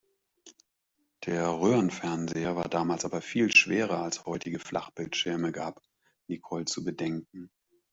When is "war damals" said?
2.55-3.05